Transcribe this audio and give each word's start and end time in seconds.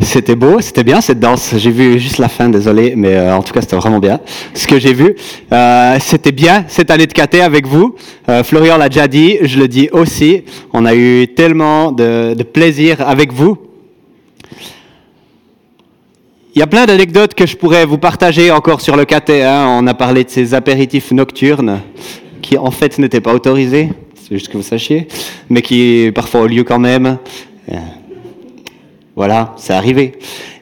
C'était 0.00 0.34
beau, 0.34 0.60
c'était 0.60 0.84
bien 0.84 1.00
cette 1.00 1.20
danse. 1.20 1.54
J'ai 1.56 1.70
vu 1.70 1.98
juste 1.98 2.18
la 2.18 2.28
fin, 2.28 2.48
désolé, 2.48 2.94
mais 2.96 3.14
euh, 3.14 3.36
en 3.36 3.42
tout 3.42 3.52
cas 3.52 3.60
c'était 3.60 3.76
vraiment 3.76 4.00
bien. 4.00 4.20
Ce 4.52 4.66
que 4.66 4.78
j'ai 4.78 4.92
vu, 4.92 5.14
euh, 5.52 5.96
c'était 6.00 6.32
bien 6.32 6.64
cette 6.68 6.90
année 6.90 7.06
de 7.06 7.12
KT 7.12 7.36
avec 7.36 7.66
vous. 7.66 7.94
Euh, 8.28 8.42
Florian 8.42 8.76
l'a 8.76 8.88
déjà 8.88 9.08
dit, 9.08 9.38
je 9.42 9.58
le 9.58 9.68
dis 9.68 9.88
aussi. 9.92 10.42
On 10.72 10.84
a 10.84 10.94
eu 10.94 11.28
tellement 11.28 11.92
de, 11.92 12.34
plaisir 12.42 13.00
avec 13.06 13.32
vous. 13.32 13.56
Il 16.54 16.58
y 16.58 16.62
a 16.62 16.66
plein 16.66 16.86
d'anecdotes 16.86 17.34
que 17.34 17.46
je 17.46 17.56
pourrais 17.56 17.84
vous 17.84 17.98
partager 17.98 18.50
encore 18.50 18.80
sur 18.80 18.96
le 18.96 19.04
KT. 19.04 19.30
Hein. 19.30 19.66
On 19.80 19.86
a 19.86 19.94
parlé 19.94 20.24
de 20.24 20.30
ces 20.30 20.54
apéritifs 20.54 21.10
nocturnes 21.10 21.80
qui 22.42 22.58
en 22.58 22.70
fait 22.70 22.98
n'étaient 22.98 23.22
pas 23.22 23.32
autorisés, 23.32 23.90
c'est 24.14 24.34
juste 24.34 24.48
que 24.48 24.56
vous 24.56 24.62
sachiez, 24.62 25.08
mais 25.48 25.62
qui 25.62 26.12
parfois 26.14 26.42
ont 26.42 26.46
lieu 26.46 26.62
quand 26.62 26.78
même. 26.78 27.18
Voilà, 29.16 29.54
c'est 29.56 29.72
arrivé. 29.72 30.12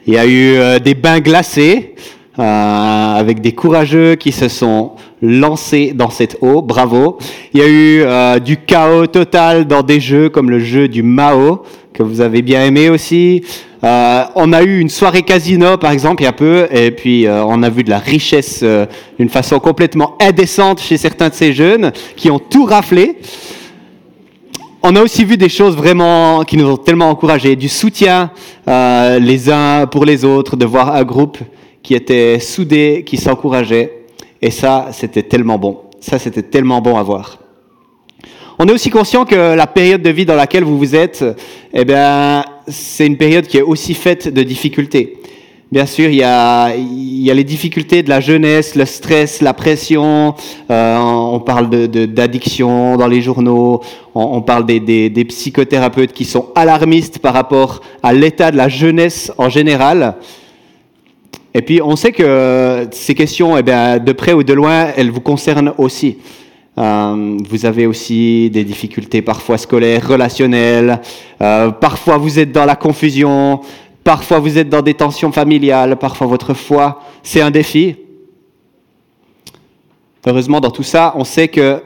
Il 0.05 0.13
y 0.13 0.17
a 0.17 0.25
eu 0.25 0.55
euh, 0.55 0.79
des 0.79 0.93
bains 0.93 1.19
glacés 1.19 1.95
euh, 2.37 3.15
avec 3.15 3.41
des 3.41 3.53
courageux 3.53 4.15
qui 4.15 4.31
se 4.31 4.47
sont 4.47 4.91
lancés 5.21 5.93
dans 5.95 6.09
cette 6.09 6.37
eau. 6.41 6.61
Bravo. 6.61 7.17
Il 7.53 7.59
y 7.59 7.63
a 7.63 7.67
eu 7.67 8.01
euh, 8.01 8.39
du 8.39 8.57
chaos 8.57 9.07
total 9.07 9.65
dans 9.65 9.81
des 9.81 9.99
jeux 9.99 10.29
comme 10.29 10.49
le 10.49 10.59
jeu 10.59 10.87
du 10.87 11.01
Mao 11.01 11.63
que 11.93 12.03
vous 12.03 12.21
avez 12.21 12.41
bien 12.41 12.65
aimé 12.65 12.89
aussi. 12.89 13.43
Euh, 13.83 14.23
on 14.35 14.53
a 14.53 14.63
eu 14.63 14.79
une 14.79 14.89
soirée 14.89 15.23
casino 15.23 15.77
par 15.77 15.91
exemple 15.91 16.21
il 16.21 16.25
y 16.25 16.29
a 16.29 16.33
peu 16.33 16.67
et 16.71 16.91
puis 16.91 17.27
euh, 17.27 17.43
on 17.45 17.63
a 17.63 17.69
vu 17.69 17.83
de 17.83 17.89
la 17.89 17.99
richesse 17.99 18.61
euh, 18.63 18.85
d'une 19.19 19.27
façon 19.27 19.59
complètement 19.59 20.15
indécente 20.21 20.79
chez 20.79 20.95
certains 20.95 21.27
de 21.27 21.33
ces 21.33 21.51
jeunes 21.51 21.91
qui 22.15 22.31
ont 22.31 22.39
tout 22.39 22.63
raflé. 22.63 23.17
On 24.85 24.97
a 24.97 25.01
aussi 25.01 25.23
vu 25.23 25.37
des 25.37 25.47
choses 25.47 25.77
vraiment 25.77 26.43
qui 26.43 26.57
nous 26.57 26.67
ont 26.67 26.75
tellement 26.75 27.09
encouragés, 27.09 27.55
du 27.55 27.69
soutien 27.69 28.31
euh, 28.67 29.17
les 29.17 29.49
uns 29.49 29.87
pour 29.87 30.03
les 30.03 30.25
autres, 30.25 30.57
de 30.57 30.65
voir 30.65 30.93
un 30.93 31.05
groupe 31.05 31.37
qui 31.81 31.95
était 31.95 32.37
soudé, 32.41 33.05
qui 33.05 33.15
s'encourageait. 33.15 34.03
Et 34.41 34.51
ça, 34.51 34.89
c'était 34.91 35.23
tellement 35.23 35.57
bon. 35.57 35.79
Ça, 36.01 36.19
c'était 36.19 36.41
tellement 36.41 36.81
bon 36.81 36.97
à 36.97 37.03
voir. 37.03 37.39
On 38.59 38.67
est 38.67 38.73
aussi 38.73 38.89
conscient 38.89 39.23
que 39.23 39.55
la 39.55 39.67
période 39.67 40.01
de 40.01 40.09
vie 40.09 40.25
dans 40.25 40.35
laquelle 40.35 40.65
vous 40.65 40.77
vous 40.77 40.95
êtes, 40.95 41.23
eh 41.73 41.85
bien, 41.85 42.43
c'est 42.67 43.07
une 43.07 43.17
période 43.17 43.47
qui 43.47 43.59
est 43.59 43.61
aussi 43.61 43.93
faite 43.93 44.27
de 44.27 44.43
difficultés. 44.43 45.17
Bien 45.73 45.87
sûr, 45.87 46.07
il 46.07 46.17
y, 46.17 46.23
a, 46.23 46.75
les 47.33 47.43
difficultés 47.43 48.03
de 48.03 48.09
la 48.09 48.19
jeunesse, 48.19 48.75
le 48.75 48.85
stress, 48.85 49.41
la 49.41 49.55
pression. 49.55 50.35
Euh, 50.69 50.97
on 50.99 51.39
parle 51.39 51.67
d'addiction 51.87 52.95
dans 52.95 53.07
les 53.07 53.23
journaux. 53.23 53.81
On, 54.13 54.43
parle 54.43 54.67
des, 54.67 55.25
psychothérapeutes 55.27 56.13
qui 56.13 56.25
sont 56.25 56.49
alarmistes 56.53 57.17
par 57.17 57.33
rapport 57.33 57.81
à 58.03 58.13
l'état 58.13 58.51
de 58.51 58.57
la 58.57 58.69
jeunesse 58.69 59.31
en 59.39 59.49
général. 59.49 60.17
Et 61.55 61.63
puis, 61.63 61.81
on 61.81 61.95
sait 61.95 62.11
que 62.11 62.87
ces 62.91 63.15
questions, 63.15 63.57
eh 63.57 63.63
de 63.63 64.11
près 64.11 64.33
ou 64.33 64.43
de 64.43 64.53
loin, 64.53 64.89
elles 64.95 65.09
vous 65.09 65.21
concernent 65.21 65.73
aussi. 65.79 66.17
Euh, 66.77 67.37
vous 67.47 67.65
avez 67.67 67.85
aussi 67.85 68.49
des 68.49 68.63
difficultés 68.63 69.21
parfois 69.21 69.57
scolaires, 69.57 70.07
relationnelles. 70.07 71.01
Euh, 71.41 71.69
parfois, 71.69 72.17
vous 72.17 72.39
êtes 72.39 72.51
dans 72.51 72.65
la 72.65 72.75
confusion. 72.75 73.61
Parfois, 74.03 74.39
vous 74.39 74.57
êtes 74.57 74.69
dans 74.69 74.81
des 74.81 74.93
tensions 74.93 75.31
familiales. 75.31 75.97
Parfois, 75.97 76.27
votre 76.27 76.53
foi, 76.53 77.01
c'est 77.23 77.41
un 77.41 77.51
défi. 77.51 77.95
Heureusement, 80.25 80.59
dans 80.59 80.71
tout 80.71 80.83
ça, 80.83 81.13
on 81.15 81.23
sait 81.23 81.47
que 81.47 81.81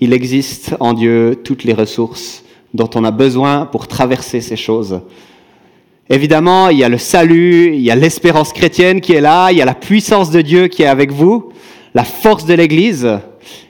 il 0.00 0.14
existe 0.14 0.74
en 0.80 0.94
Dieu 0.94 1.36
toutes 1.44 1.64
les 1.64 1.74
ressources 1.74 2.42
dont 2.72 2.88
on 2.94 3.04
a 3.04 3.10
besoin 3.10 3.66
pour 3.66 3.86
traverser 3.86 4.40
ces 4.40 4.56
choses. 4.56 5.00
Évidemment, 6.08 6.70
il 6.70 6.78
y 6.78 6.84
a 6.84 6.88
le 6.88 6.98
salut, 6.98 7.74
il 7.74 7.82
y 7.82 7.90
a 7.90 7.94
l'espérance 7.94 8.52
chrétienne 8.52 9.00
qui 9.00 9.12
est 9.12 9.20
là, 9.20 9.50
il 9.50 9.58
y 9.58 9.62
a 9.62 9.66
la 9.66 9.74
puissance 9.74 10.30
de 10.30 10.40
Dieu 10.40 10.68
qui 10.68 10.82
est 10.82 10.86
avec 10.86 11.12
vous, 11.12 11.50
la 11.94 12.04
force 12.04 12.46
de 12.46 12.54
l'Église. 12.54 13.08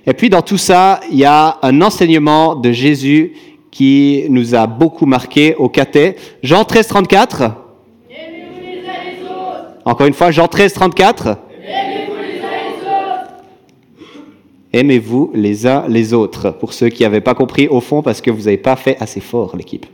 Et 0.06 0.12
puis 0.12 0.30
dans 0.30 0.42
tout 0.42 0.56
ça, 0.56 1.00
il 1.10 1.18
y 1.18 1.24
a 1.24 1.58
un 1.62 1.82
enseignement 1.82 2.54
de 2.54 2.70
Jésus 2.70 3.32
qui 3.70 4.24
nous 4.28 4.54
a 4.54 4.66
beaucoup 4.66 5.06
marqué 5.06 5.54
au 5.56 5.68
caté. 5.68 6.16
Jean 6.42 6.64
13, 6.64 6.86
34. 6.86 7.69
Encore 9.84 10.06
une 10.06 10.14
fois, 10.14 10.30
Jean 10.30 10.46
13, 10.46 10.72
34. 10.74 11.38
Aimez-vous 14.72 15.32
les 15.34 15.66
uns 15.66 15.84
les 15.88 16.12
autres. 16.12 16.50
Pour 16.50 16.72
ceux 16.72 16.88
qui 16.90 17.02
n'avaient 17.02 17.20
pas 17.20 17.34
compris 17.34 17.66
au 17.68 17.80
fond, 17.80 18.02
parce 18.02 18.20
que 18.20 18.30
vous 18.30 18.42
n'avez 18.42 18.56
pas 18.56 18.76
fait 18.76 18.96
assez 19.00 19.20
fort, 19.20 19.56
l'équipe. 19.56 19.86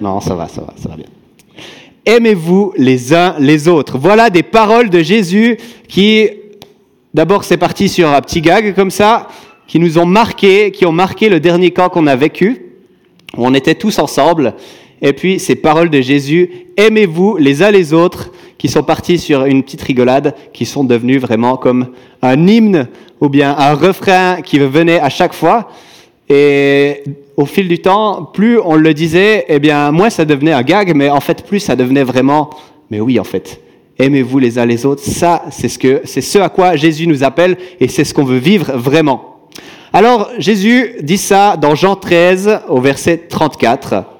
Non, 0.00 0.20
ça 0.20 0.34
va, 0.34 0.48
ça 0.48 0.62
va, 0.62 0.72
ça 0.76 0.88
va 0.88 0.96
bien. 0.96 1.06
Aimez-vous 2.06 2.72
les 2.76 3.12
uns 3.12 3.36
les 3.38 3.68
autres. 3.68 3.98
Voilà 3.98 4.30
des 4.30 4.42
paroles 4.42 4.88
de 4.88 5.02
Jésus 5.02 5.56
qui, 5.88 6.28
d'abord, 7.12 7.44
c'est 7.44 7.58
parti 7.58 7.88
sur 7.88 8.08
un 8.08 8.20
petit 8.20 8.40
gag 8.40 8.74
comme 8.74 8.90
ça, 8.90 9.28
qui 9.68 9.78
nous 9.78 9.98
ont 9.98 10.06
marqué, 10.06 10.72
qui 10.72 10.86
ont 10.86 10.92
marqué 10.92 11.28
le 11.28 11.38
dernier 11.38 11.70
camp 11.70 11.88
qu'on 11.88 12.06
a 12.06 12.16
vécu, 12.16 12.72
où 13.36 13.46
on 13.46 13.54
était 13.54 13.74
tous 13.74 13.98
ensemble. 13.98 14.54
Et 15.00 15.12
puis, 15.12 15.38
ces 15.38 15.54
paroles 15.54 15.90
de 15.90 16.00
Jésus, 16.00 16.50
aimez-vous 16.76 17.36
les 17.36 17.62
uns 17.62 17.70
les 17.70 17.92
autres, 17.92 18.31
qui 18.62 18.68
sont 18.68 18.84
partis 18.84 19.18
sur 19.18 19.44
une 19.44 19.64
petite 19.64 19.82
rigolade, 19.82 20.36
qui 20.52 20.66
sont 20.66 20.84
devenus 20.84 21.20
vraiment 21.20 21.56
comme 21.56 21.88
un 22.22 22.46
hymne 22.46 22.86
ou 23.20 23.28
bien 23.28 23.56
un 23.58 23.74
refrain 23.74 24.40
qui 24.40 24.60
venait 24.60 25.00
à 25.00 25.08
chaque 25.08 25.32
fois. 25.32 25.68
Et 26.28 27.02
au 27.36 27.44
fil 27.44 27.66
du 27.66 27.80
temps, 27.80 28.22
plus 28.22 28.60
on 28.60 28.76
le 28.76 28.94
disait, 28.94 29.46
eh 29.48 29.58
bien, 29.58 29.90
moins 29.90 30.10
ça 30.10 30.24
devenait 30.24 30.52
un 30.52 30.62
gag, 30.62 30.94
mais 30.94 31.10
en 31.10 31.18
fait, 31.18 31.44
plus 31.44 31.58
ça 31.58 31.74
devenait 31.74 32.04
vraiment, 32.04 32.50
mais 32.88 33.00
oui, 33.00 33.18
en 33.18 33.24
fait, 33.24 33.60
aimez-vous 33.98 34.38
les 34.38 34.60
uns 34.60 34.64
les 34.64 34.86
autres. 34.86 35.02
Ça, 35.02 35.42
c'est 35.50 35.68
ce 35.68 35.80
que, 35.80 36.02
c'est 36.04 36.20
ce 36.20 36.38
à 36.38 36.48
quoi 36.48 36.76
Jésus 36.76 37.08
nous 37.08 37.24
appelle 37.24 37.56
et 37.80 37.88
c'est 37.88 38.04
ce 38.04 38.14
qu'on 38.14 38.22
veut 38.22 38.38
vivre 38.38 38.76
vraiment. 38.76 39.48
Alors, 39.92 40.30
Jésus 40.38 40.98
dit 41.02 41.18
ça 41.18 41.56
dans 41.56 41.74
Jean 41.74 41.96
13 41.96 42.60
au 42.68 42.80
verset 42.80 43.26
34. 43.28 44.11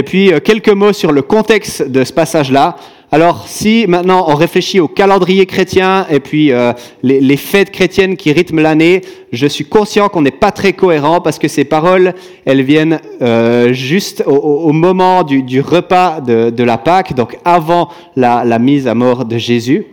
Et 0.00 0.02
puis, 0.02 0.32
quelques 0.42 0.70
mots 0.70 0.94
sur 0.94 1.12
le 1.12 1.20
contexte 1.20 1.86
de 1.86 2.04
ce 2.04 2.12
passage-là. 2.14 2.76
Alors, 3.12 3.46
si 3.46 3.84
maintenant 3.86 4.24
on 4.28 4.34
réfléchit 4.34 4.80
au 4.80 4.88
calendrier 4.88 5.44
chrétien 5.44 6.06
et 6.08 6.20
puis 6.20 6.52
euh, 6.52 6.72
les, 7.02 7.20
les, 7.20 7.36
fêtes 7.36 7.70
chrétiennes 7.70 8.16
qui 8.16 8.32
rythment 8.32 8.62
l'année, 8.62 9.02
je 9.30 9.46
suis 9.46 9.66
conscient 9.66 10.08
qu'on 10.08 10.22
n'est 10.22 10.30
pas 10.30 10.52
très 10.52 10.72
cohérent 10.72 11.20
parce 11.20 11.38
que 11.38 11.48
ces 11.48 11.64
paroles, 11.64 12.14
elles 12.46 12.62
viennent 12.62 12.98
euh, 13.20 13.74
juste 13.74 14.24
au, 14.26 14.36
au 14.36 14.72
moment 14.72 15.22
du, 15.22 15.42
du 15.42 15.60
repas 15.60 16.22
de, 16.22 16.48
de, 16.48 16.64
la 16.64 16.78
Pâque, 16.78 17.14
donc 17.14 17.36
avant 17.44 17.90
la, 18.16 18.42
la, 18.42 18.58
mise 18.58 18.88
à 18.88 18.94
mort 18.94 19.26
de 19.26 19.36
Jésus. 19.36 19.84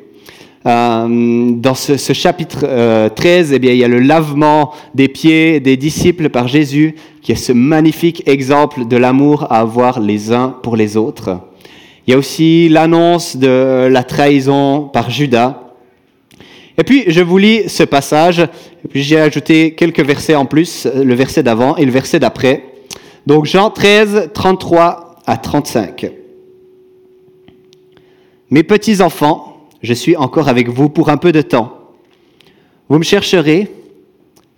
Euh, 0.67 1.51
dans 1.51 1.75
ce, 1.75 1.95
chapitre 2.11 3.09
13, 3.15 3.53
eh 3.53 3.59
bien, 3.59 3.71
il 3.71 3.77
y 3.77 3.85
a 3.85 3.87
le 3.87 3.99
lavement 3.99 4.73
des 4.93 5.07
pieds 5.07 5.61
des 5.61 5.77
disciples 5.77 6.29
par 6.29 6.49
Jésus, 6.49 6.95
qui 7.21 7.31
est 7.31 7.35
ce 7.35 7.53
magnifique 7.53 8.23
exemple 8.27 8.85
de 8.85 8.97
l'amour 8.97 9.43
à 9.49 9.59
avoir 9.59 10.01
les 10.01 10.33
uns 10.33 10.49
pour 10.63 10.75
les 10.75 10.97
autres. 10.97 11.39
Il 12.05 12.11
y 12.11 12.13
a 12.13 12.17
aussi 12.17 12.67
l'annonce 12.67 13.37
de 13.37 13.87
la 13.89 14.03
trahison 14.03 14.89
par 14.91 15.09
Judas. 15.09 15.61
Et 16.77 16.83
puis, 16.83 17.05
je 17.07 17.21
vous 17.21 17.37
lis 17.37 17.69
ce 17.69 17.83
passage, 17.83 18.39
et 18.39 18.87
puis 18.89 19.03
j'ai 19.03 19.19
ajouté 19.19 19.73
quelques 19.73 20.03
versets 20.03 20.35
en 20.35 20.45
plus, 20.45 20.85
le 20.85 21.15
verset 21.15 21.43
d'avant 21.43 21.77
et 21.77 21.85
le 21.85 21.91
verset 21.91 22.19
d'après. 22.19 22.65
Donc, 23.25 23.45
Jean 23.45 23.69
13, 23.69 24.31
33 24.33 25.15
à 25.25 25.37
35. 25.37 26.11
Mes 28.49 28.63
petits 28.63 29.01
enfants, 29.01 29.56
je 29.81 29.93
suis 29.93 30.15
encore 30.15 30.49
avec 30.49 30.69
vous 30.69 30.89
pour 30.89 31.09
un 31.09 31.17
peu 31.17 31.31
de 31.31 31.41
temps. 31.41 31.91
Vous 32.89 32.97
me 32.97 33.03
chercherez, 33.03 33.69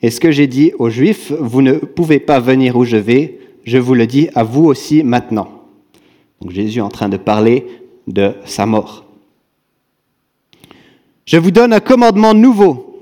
et 0.01 0.11
ce 0.11 0.19
que 0.19 0.31
j'ai 0.31 0.47
dit 0.47 0.71
aux 0.79 0.89
Juifs, 0.89 1.31
vous 1.39 1.61
ne 1.61 1.73
pouvez 1.73 2.19
pas 2.19 2.39
venir 2.39 2.75
où 2.77 2.85
je 2.85 2.97
vais, 2.97 3.39
je 3.65 3.77
vous 3.77 3.93
le 3.93 4.07
dis 4.07 4.29
à 4.35 4.43
vous 4.43 4.65
aussi 4.65 5.03
maintenant. 5.03 5.49
Donc 6.41 6.51
Jésus 6.51 6.79
est 6.79 6.83
en 6.83 6.89
train 6.89 7.09
de 7.09 7.17
parler 7.17 7.65
de 8.07 8.33
sa 8.45 8.65
mort. 8.65 9.05
Je 11.25 11.37
vous 11.37 11.51
donne 11.51 11.73
un 11.73 11.79
commandement 11.79 12.33
nouveau. 12.33 12.97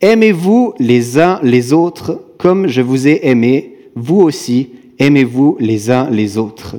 Aimez-vous 0.00 0.74
les 0.78 1.18
uns 1.18 1.38
les 1.42 1.72
autres 1.72 2.20
comme 2.38 2.66
je 2.66 2.80
vous 2.80 3.06
ai 3.06 3.28
aimé. 3.28 3.76
Vous 3.94 4.20
aussi, 4.20 4.70
aimez-vous 4.98 5.56
les 5.60 5.90
uns 5.90 6.08
les 6.10 6.38
autres. 6.38 6.76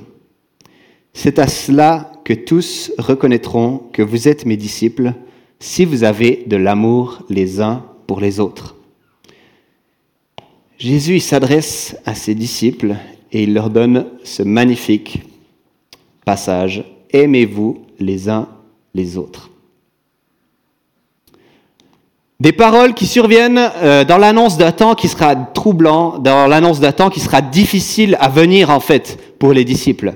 C'est 1.13 1.39
à 1.39 1.48
cela 1.48 2.11
que 2.24 2.34
tous 2.34 2.92
reconnaîtront 2.98 3.84
que 3.94 4.02
vous 4.02 4.28
êtes 4.28 4.46
mes 4.46 4.58
disciples 4.58 5.14
si 5.60 5.86
vous 5.86 6.04
avez 6.04 6.44
de 6.48 6.58
l'amour 6.58 7.24
les 7.30 7.62
uns 7.62 7.86
pour 8.08 8.20
les 8.20 8.40
autres. 8.40 8.76
Jésus 10.78 11.20
s'adresse 11.20 11.96
à 12.06 12.16
ses 12.16 12.34
disciples 12.34 12.96
et 13.32 13.44
il 13.44 13.54
leur 13.54 13.70
donne 13.70 14.08
ce 14.24 14.44
magnifique 14.44 15.22
passage, 16.26 16.84
aimez-vous 17.12 17.86
les 18.00 18.30
uns 18.30 18.48
les 18.94 19.18
autres. 19.18 19.52
Des 22.40 22.52
paroles 22.52 22.96
qui 22.96 23.06
surviennent 23.06 23.60
euh, 23.84 24.04
dans 24.04 24.18
l'annonce 24.18 24.58
d'un 24.58 24.72
temps 24.72 24.96
qui 24.96 25.08
sera 25.08 25.36
troublant, 25.36 26.18
dans 26.18 26.48
l'annonce 26.48 26.80
d'un 26.80 26.92
temps 26.92 27.12
qui 27.12 27.20
sera 27.20 27.42
difficile 27.44 28.18
à 28.20 28.30
venir 28.30 28.72
en 28.72 28.80
fait 28.80 29.20
pour 29.38 29.54
les 29.54 29.64
disciples. 29.64 30.16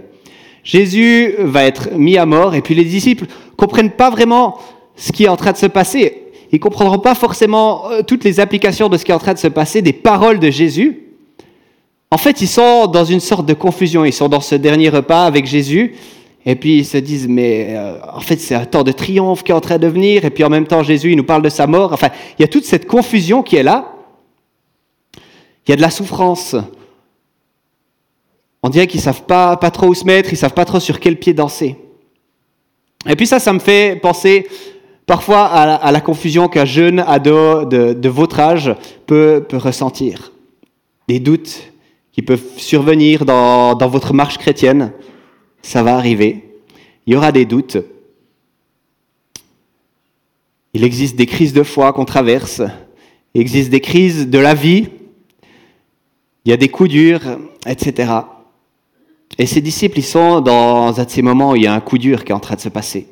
Jésus 0.66 1.36
va 1.38 1.64
être 1.64 1.92
mis 1.94 2.18
à 2.18 2.26
mort 2.26 2.56
et 2.56 2.62
puis 2.62 2.74
les 2.74 2.84
disciples 2.84 3.28
comprennent 3.56 3.92
pas 3.92 4.10
vraiment 4.10 4.58
ce 4.96 5.12
qui 5.12 5.26
est 5.26 5.30
en 5.30 5.38
train 5.38 5.52
de 5.52 5.58
se 5.58 5.68
passer. 5.68 6.24
Ils 6.52 6.60
comprendront 6.60 6.98
pas 7.00 7.16
forcément 7.16 7.90
euh, 7.92 8.02
toutes 8.02 8.24
les 8.24 8.40
applications 8.40 8.90
de 8.90 8.98
ce 8.98 9.06
qui 9.06 9.12
est 9.12 9.16
en 9.16 9.20
train 9.20 9.34
de 9.34 9.40
se 9.40 9.48
passer, 9.48 9.82
des 9.82 9.94
paroles 9.94 10.40
de 10.40 10.50
Jésus. 10.50 11.04
En 12.10 12.18
fait, 12.18 12.42
ils 12.42 12.48
sont 12.48 12.88
dans 12.88 13.06
une 13.06 13.20
sorte 13.20 13.46
de 13.46 13.54
confusion. 13.54 14.06
Ils 14.06 14.14
sont 14.14 14.30
dans 14.30 14.42
ce 14.42 14.56
dernier 14.56 14.90
repas 14.90 15.26
avec 15.26 15.46
Jésus. 15.46 15.96
Et 16.48 16.56
puis 16.56 16.78
ils 16.78 16.86
se 16.86 16.98
disent, 16.98 17.28
mais 17.28 17.68
euh, 17.70 17.98
en 18.14 18.20
fait 18.20 18.40
c'est 18.40 18.56
un 18.56 18.66
temps 18.66 18.84
de 18.84 18.92
triomphe 18.92 19.44
qui 19.44 19.52
est 19.52 19.56
en 19.56 19.62
train 19.62 19.78
de 19.78 19.88
venir. 19.88 20.26
Et 20.26 20.30
puis 20.32 20.44
en 20.44 20.50
même 20.50 20.66
temps, 20.66 20.82
Jésus, 20.82 21.12
il 21.12 21.18
nous 21.18 21.24
parle 21.24 21.44
de 21.44 21.50
sa 21.50 21.68
mort. 21.68 21.94
Enfin, 21.94 22.10
il 22.40 22.42
y 22.42 22.46
a 22.46 22.48
toute 22.48 22.66
cette 22.66 22.88
confusion 22.88 23.44
qui 23.44 23.56
est 23.56 23.64
là. 23.64 23.92
Il 25.68 25.72
y 25.72 25.74
a 25.74 25.76
de 25.76 25.82
la 25.82 25.92
souffrance. 25.92 26.56
On 28.66 28.70
dirait 28.70 28.88
qu'ils 28.88 29.00
savent 29.00 29.26
pas, 29.26 29.56
trop 29.58 29.90
où 29.90 29.94
se 29.94 30.06
mettre, 30.06 30.34
ils 30.34 30.38
savent 30.38 30.56
pas 30.56 30.66
trop 30.66 30.80
sur 30.80 31.00
quel 31.00 31.20
pied 31.20 31.36
danser. 31.36 31.76
Et 33.08 33.16
puis 33.16 33.28
ça, 33.28 33.38
ça 33.38 33.54
me 33.54 33.60
fait 33.60 33.96
penser 34.02 34.48
parfois 35.06 35.46
à 35.46 35.92
la, 35.92 36.02
confusion 36.02 36.48
qu'un 36.48 36.66
jeune 36.66 36.98
ado 36.98 37.66
de, 37.66 38.10
votre 38.10 38.40
âge 38.40 38.76
peut, 39.06 39.46
ressentir. 39.54 40.32
Des 41.08 41.20
doutes 41.20 41.72
qui 42.12 42.24
peuvent 42.24 42.42
survenir 42.58 43.24
dans 43.24 43.88
votre 43.88 44.16
marche 44.16 44.40
chrétienne. 44.40 44.94
Ça 45.62 45.84
va 45.84 45.96
arriver. 45.96 46.58
Il 47.06 47.14
y 47.14 47.16
aura 47.16 47.32
des 47.32 47.46
doutes. 47.46 47.78
Il 50.74 50.84
existe 50.84 51.16
des 51.16 51.28
crises 51.28 51.54
de 51.54 51.62
foi 51.62 51.94
qu'on 51.94 52.06
traverse. 52.06 52.64
Il 53.36 53.42
existe 53.42 53.70
des 53.70 53.82
crises 53.82 54.28
de 54.28 54.40
la 54.40 54.56
vie. 54.56 54.88
Il 56.46 56.50
y 56.50 56.54
a 56.54 56.58
des 56.58 56.70
coups 56.70 56.90
durs, 56.90 57.38
etc. 57.68 58.12
Et 59.38 59.46
ces 59.46 59.62
disciples, 59.62 60.00
ils 60.00 60.04
sont 60.04 60.42
dans 60.42 61.00
un 61.00 61.04
de 61.04 61.10
ces 61.10 61.22
moments 61.22 61.52
où 61.52 61.56
il 61.56 61.64
y 61.64 61.68
a 61.68 61.74
un 61.74 61.82
coup 61.82 61.98
dur 61.98 62.24
qui 62.24 62.32
est 62.32 62.36
en 62.36 62.40
train 62.40 62.56
de 62.56 62.62
se 62.62 62.70
passer. 62.70 63.08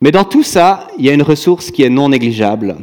Mais 0.00 0.10
dans 0.10 0.24
tout 0.24 0.42
ça, 0.42 0.88
il 0.98 1.04
y 1.04 1.10
a 1.10 1.12
une 1.12 1.22
ressource 1.22 1.70
qui 1.70 1.82
est 1.82 1.88
non 1.88 2.08
négligeable. 2.08 2.76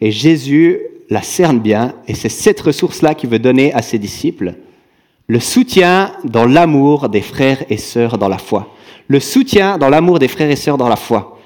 Et 0.00 0.10
Jésus 0.10 0.80
la 1.10 1.22
cerne 1.22 1.58
bien, 1.58 1.94
et 2.06 2.14
c'est 2.14 2.28
cette 2.28 2.60
ressource-là 2.60 3.14
qu'il 3.14 3.30
veut 3.30 3.38
donner 3.38 3.72
à 3.72 3.82
ses 3.82 3.98
disciples. 3.98 4.54
Le 5.26 5.40
soutien 5.40 6.12
dans 6.24 6.44
l'amour 6.44 7.08
des 7.08 7.20
frères 7.20 7.64
et 7.70 7.76
sœurs 7.76 8.18
dans 8.18 8.28
la 8.28 8.38
foi. 8.38 8.74
Le 9.08 9.20
soutien 9.20 9.78
dans 9.78 9.88
l'amour 9.88 10.18
des 10.18 10.28
frères 10.28 10.50
et 10.50 10.56
sœurs 10.56 10.76
dans 10.76 10.88
la 10.88 10.96
foi. 10.96 11.38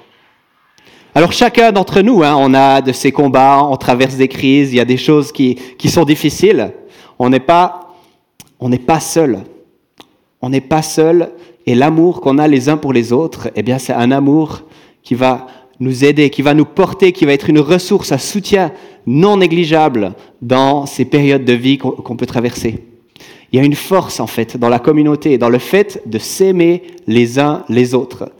Alors 1.15 1.31
chacun 1.31 1.71
d'entre 1.71 2.01
nous, 2.01 2.23
hein, 2.23 2.35
on 2.37 2.53
a 2.53 2.81
de 2.81 2.91
ces 2.91 3.11
combats, 3.11 3.63
on 3.63 3.77
traverse 3.77 4.15
des 4.15 4.27
crises, 4.27 4.73
il 4.73 4.77
y 4.77 4.81
a 4.81 4.85
des 4.85 4.97
choses 4.97 5.31
qui, 5.31 5.55
qui 5.77 5.89
sont 5.89 6.05
difficiles. 6.05 6.73
On 7.19 7.29
n'est 7.29 7.39
pas 7.39 7.82
on 8.63 8.69
n'est 8.69 8.79
pas 8.79 9.01
seul. 9.01 9.39
On 10.41 10.49
n'est 10.49 10.61
pas 10.61 10.81
seul 10.81 11.31
et 11.65 11.75
l'amour 11.75 12.21
qu'on 12.21 12.37
a 12.37 12.47
les 12.47 12.69
uns 12.69 12.77
pour 12.77 12.93
les 12.93 13.11
autres, 13.11 13.49
eh 13.57 13.61
bien, 13.61 13.77
c'est 13.77 13.91
un 13.91 14.09
amour 14.09 14.63
qui 15.03 15.15
va 15.15 15.47
nous 15.81 16.05
aider, 16.05 16.29
qui 16.29 16.41
va 16.41 16.53
nous 16.53 16.63
porter, 16.63 17.11
qui 17.11 17.25
va 17.25 17.33
être 17.33 17.49
une 17.49 17.59
ressource, 17.59 18.13
un 18.13 18.17
soutien 18.17 18.71
non 19.05 19.35
négligeable 19.35 20.13
dans 20.41 20.85
ces 20.85 21.03
périodes 21.03 21.43
de 21.43 21.51
vie 21.51 21.77
qu'on 21.77 22.15
peut 22.15 22.25
traverser. 22.25 22.85
Il 23.51 23.57
y 23.57 23.59
a 23.59 23.65
une 23.65 23.75
force, 23.75 24.21
en 24.21 24.27
fait, 24.27 24.55
dans 24.55 24.69
la 24.69 24.79
communauté, 24.79 25.37
dans 25.37 25.49
le 25.49 25.59
fait 25.59 26.01
de 26.05 26.17
s'aimer 26.17 26.83
les 27.05 27.39
uns 27.39 27.65
les 27.67 27.93
autres. 27.93 28.31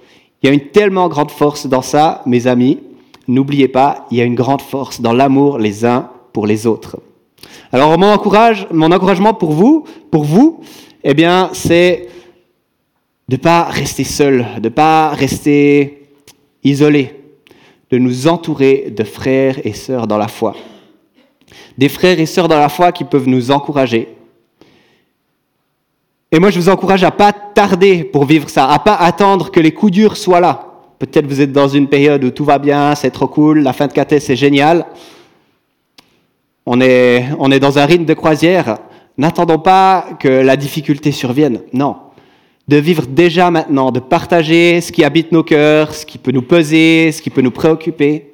Il 0.41 0.47
y 0.47 0.49
a 0.49 0.53
une 0.53 0.69
tellement 0.71 1.09
grande 1.09 1.31
force 1.31 1.67
dans 1.67 1.81
ça, 1.81 2.21
mes 2.25 2.47
amis. 2.47 2.79
N'oubliez 3.27 3.67
pas, 3.67 4.07
il 4.09 4.19
y 4.19 4.21
a 4.21 4.25
une 4.25 4.35
grande 4.35 4.61
force 4.61 5.01
dans 5.01 5.13
l'amour 5.13 5.57
les 5.57 5.83
uns 5.83 6.09
pour 6.31 6.47
les 6.47 6.65
autres. 6.65 6.97
Alors 7.71 7.97
mon, 7.97 8.07
encourage, 8.07 8.67
mon 8.71 8.91
encouragement 8.91 9.33
pour 9.33 9.51
vous, 9.51 9.85
pour 10.11 10.23
vous, 10.23 10.61
eh 11.03 11.13
bien, 11.13 11.49
c'est 11.53 12.07
de 13.27 13.35
ne 13.35 13.41
pas 13.41 13.63
rester 13.63 14.03
seul, 14.03 14.45
de 14.57 14.69
ne 14.69 14.73
pas 14.73 15.09
rester 15.09 16.07
isolé, 16.63 17.19
de 17.89 17.97
nous 17.97 18.27
entourer 18.27 18.93
de 18.95 19.03
frères 19.03 19.59
et 19.65 19.73
sœurs 19.73 20.07
dans 20.07 20.17
la 20.17 20.27
foi. 20.27 20.55
Des 21.77 21.89
frères 21.89 22.19
et 22.19 22.25
sœurs 22.25 22.47
dans 22.47 22.59
la 22.59 22.69
foi 22.69 22.91
qui 22.91 23.03
peuvent 23.03 23.27
nous 23.27 23.51
encourager. 23.51 24.09
Et 26.31 26.39
moi, 26.39 26.49
je 26.49 26.59
vous 26.59 26.69
encourage 26.69 27.03
à 27.03 27.11
pas 27.11 27.31
tarder 27.31 28.03
pour 28.03 28.25
vivre 28.25 28.49
ça, 28.49 28.69
à 28.69 28.79
pas 28.79 28.95
attendre 28.95 29.51
que 29.51 29.59
les 29.59 29.71
coups 29.71 29.91
durs 29.91 30.17
soient 30.17 30.39
là. 30.39 30.67
Peut-être 30.99 31.27
vous 31.27 31.41
êtes 31.41 31.51
dans 31.51 31.67
une 31.67 31.87
période 31.87 32.23
où 32.23 32.31
tout 32.31 32.45
va 32.45 32.57
bien, 32.59 32.95
c'est 32.95 33.11
trop 33.11 33.27
cool, 33.27 33.59
la 33.59 33.73
fin 33.73 33.87
de 33.87 33.93
cathèse 33.93 34.23
c'est 34.23 34.35
génial 34.35 34.85
on 36.65 36.79
est, 36.81 37.27
on 37.39 37.51
est 37.51 37.59
dans 37.59 37.77
un 37.77 37.85
rythme 37.85 38.05
de 38.05 38.13
croisière. 38.13 38.77
N'attendons 39.17 39.59
pas 39.59 40.05
que 40.19 40.27
la 40.27 40.55
difficulté 40.55 41.11
survienne. 41.11 41.61
Non. 41.73 41.97
De 42.67 42.77
vivre 42.77 43.05
déjà 43.05 43.51
maintenant, 43.51 43.91
de 43.91 43.99
partager 43.99 44.79
ce 44.79 44.91
qui 44.91 45.03
habite 45.03 45.31
nos 45.31 45.43
cœurs, 45.43 45.93
ce 45.93 46.05
qui 46.05 46.17
peut 46.17 46.31
nous 46.31 46.41
peser, 46.41 47.11
ce 47.11 47.21
qui 47.21 47.29
peut 47.29 47.41
nous 47.41 47.51
préoccuper. 47.51 48.33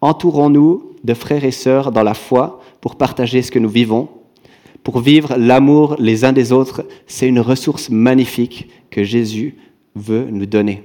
Entourons-nous 0.00 0.94
de 1.04 1.14
frères 1.14 1.44
et 1.44 1.50
sœurs 1.50 1.92
dans 1.92 2.02
la 2.02 2.14
foi 2.14 2.60
pour 2.80 2.96
partager 2.96 3.42
ce 3.42 3.50
que 3.50 3.58
nous 3.58 3.68
vivons, 3.68 4.08
pour 4.82 5.00
vivre 5.00 5.36
l'amour 5.36 5.96
les 5.98 6.24
uns 6.24 6.32
des 6.32 6.52
autres. 6.52 6.86
C'est 7.06 7.28
une 7.28 7.40
ressource 7.40 7.90
magnifique 7.90 8.70
que 8.90 9.04
Jésus 9.04 9.56
veut 9.94 10.28
nous 10.30 10.46
donner. 10.46 10.84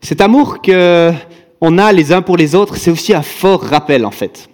Cet 0.00 0.20
amour 0.20 0.60
que 0.62 1.12
on 1.66 1.78
a 1.78 1.92
les 1.92 2.12
uns 2.12 2.20
pour 2.20 2.36
les 2.36 2.54
autres, 2.54 2.76
c'est 2.76 2.90
aussi 2.90 3.14
un 3.14 3.22
fort 3.22 3.62
rappel 3.62 4.04
en 4.04 4.10
fait. 4.10 4.50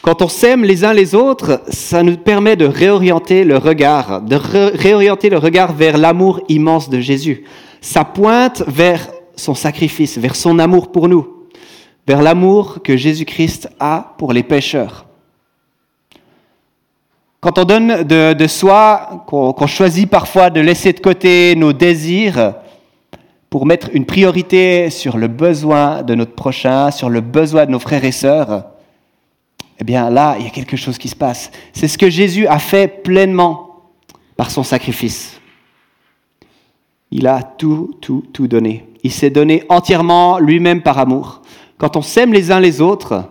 Quand 0.00 0.22
on 0.22 0.28
s'aime 0.28 0.64
les 0.64 0.82
uns 0.82 0.94
les 0.94 1.14
autres, 1.14 1.60
ça 1.68 2.02
nous 2.02 2.16
permet 2.16 2.56
de 2.56 2.64
réorienter 2.64 3.44
le 3.44 3.58
regard, 3.58 4.22
de 4.22 4.36
réorienter 4.36 5.28
le 5.28 5.36
regard 5.36 5.74
vers 5.74 5.98
l'amour 5.98 6.40
immense 6.48 6.88
de 6.88 7.00
Jésus. 7.00 7.44
Ça 7.82 8.02
pointe 8.04 8.62
vers 8.66 9.10
son 9.36 9.54
sacrifice, 9.54 10.16
vers 10.16 10.36
son 10.36 10.58
amour 10.58 10.90
pour 10.90 11.06
nous, 11.06 11.26
vers 12.06 12.22
l'amour 12.22 12.78
que 12.82 12.96
Jésus-Christ 12.96 13.68
a 13.78 14.14
pour 14.16 14.32
les 14.32 14.42
pécheurs. 14.42 15.04
Quand 17.40 17.58
on 17.58 17.64
donne 17.64 18.04
de, 18.04 18.46
soi, 18.46 19.24
qu'on 19.26 19.66
choisit 19.66 20.08
parfois 20.08 20.48
de 20.48 20.60
laisser 20.60 20.94
de 20.94 21.00
côté 21.00 21.54
nos 21.56 21.74
désirs, 21.74 22.54
pour 23.50 23.66
mettre 23.66 23.90
une 23.92 24.06
priorité 24.06 24.90
sur 24.90 25.18
le 25.18 25.28
besoin 25.28 26.02
de 26.02 26.14
notre 26.14 26.34
prochain, 26.34 26.90
sur 26.90 27.08
le 27.08 27.20
besoin 27.20 27.66
de 27.66 27.70
nos 27.70 27.78
frères 27.78 28.04
et 28.04 28.12
sœurs, 28.12 28.64
eh 29.78 29.84
bien 29.84 30.10
là, 30.10 30.36
il 30.38 30.44
y 30.44 30.48
a 30.48 30.50
quelque 30.50 30.76
chose 30.76 30.98
qui 30.98 31.08
se 31.08 31.16
passe. 31.16 31.50
C'est 31.72 31.88
ce 31.88 31.98
que 31.98 32.10
Jésus 32.10 32.46
a 32.46 32.58
fait 32.58 33.02
pleinement 33.02 33.84
par 34.36 34.50
son 34.50 34.62
sacrifice. 34.62 35.40
Il 37.10 37.26
a 37.26 37.42
tout, 37.42 37.96
tout, 38.00 38.24
tout 38.32 38.48
donné. 38.48 38.84
Il 39.02 39.12
s'est 39.12 39.30
donné 39.30 39.62
entièrement 39.68 40.38
lui-même 40.38 40.82
par 40.82 40.98
amour. 40.98 41.42
Quand 41.78 41.96
on 41.96 42.02
s'aime 42.02 42.32
les 42.32 42.50
uns 42.50 42.60
les 42.60 42.80
autres, 42.80 43.24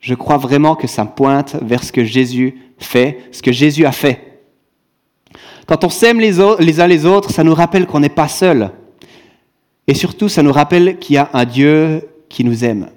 je 0.00 0.14
crois 0.14 0.38
vraiment 0.38 0.76
que 0.76 0.86
ça 0.86 1.04
pointe 1.04 1.56
vers 1.60 1.82
ce 1.82 1.92
que 1.92 2.04
Jésus 2.04 2.58
fait, 2.78 3.18
ce 3.32 3.42
que 3.42 3.52
Jésus 3.52 3.84
a 3.84 3.92
fait. 3.92 4.42
Quand 5.66 5.84
on 5.84 5.90
s'aime 5.90 6.20
les, 6.20 6.38
les 6.60 6.80
uns 6.80 6.86
les 6.86 7.04
autres, 7.04 7.30
ça 7.30 7.44
nous 7.44 7.54
rappelle 7.54 7.86
qu'on 7.86 8.00
n'est 8.00 8.08
pas 8.08 8.28
seul. 8.28 8.70
Et 9.88 9.94
surtout, 9.94 10.28
ça 10.28 10.42
nous 10.42 10.52
rappelle 10.52 10.98
qu'il 10.98 11.14
y 11.14 11.18
a 11.18 11.30
un 11.32 11.46
Dieu 11.46 12.06
qui 12.28 12.44
nous 12.44 12.62
aime, 12.62 12.90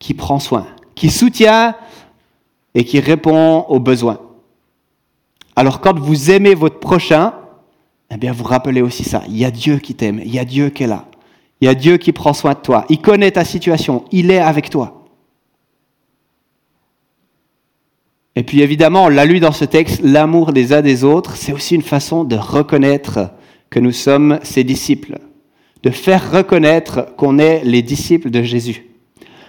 qui 0.00 0.14
prend 0.14 0.40
soin, 0.40 0.66
qui 0.96 1.10
soutient 1.10 1.76
et 2.74 2.84
qui 2.84 2.98
répond 2.98 3.60
aux 3.68 3.78
besoins. 3.78 4.18
Alors 5.54 5.80
quand 5.80 5.96
vous 5.96 6.32
aimez 6.32 6.56
votre 6.56 6.80
prochain, 6.80 7.34
eh 8.10 8.16
bien 8.16 8.32
vous 8.32 8.42
rappelez 8.42 8.82
aussi 8.82 9.04
ça. 9.04 9.22
Il 9.28 9.36
y 9.36 9.44
a 9.44 9.52
Dieu 9.52 9.78
qui 9.78 9.94
t'aime, 9.94 10.20
il 10.24 10.34
y 10.34 10.40
a 10.40 10.44
Dieu 10.44 10.70
qui 10.70 10.82
est 10.82 10.88
là. 10.88 11.06
Il 11.60 11.66
y 11.66 11.68
a 11.68 11.74
Dieu 11.76 11.98
qui 11.98 12.10
prend 12.10 12.32
soin 12.32 12.54
de 12.54 12.58
toi. 12.58 12.84
Il 12.88 13.00
connaît 13.00 13.30
ta 13.30 13.44
situation, 13.44 14.04
il 14.10 14.32
est 14.32 14.40
avec 14.40 14.70
toi. 14.70 15.04
Et 18.34 18.42
puis 18.42 18.62
évidemment, 18.62 19.04
on 19.04 19.08
l'a 19.08 19.24
lu 19.24 19.38
dans 19.38 19.52
ce 19.52 19.66
texte, 19.66 20.00
l'amour 20.02 20.52
des 20.52 20.72
uns 20.72 20.82
des 20.82 21.04
autres, 21.04 21.36
c'est 21.36 21.52
aussi 21.52 21.76
une 21.76 21.82
façon 21.82 22.24
de 22.24 22.34
reconnaître 22.34 23.30
que 23.70 23.78
nous 23.78 23.92
sommes 23.92 24.40
ses 24.42 24.64
disciples 24.64 25.20
de 25.82 25.90
faire 25.90 26.30
reconnaître 26.32 27.14
qu'on 27.16 27.38
est 27.38 27.62
les 27.64 27.82
disciples 27.82 28.30
de 28.30 28.42
Jésus. 28.42 28.86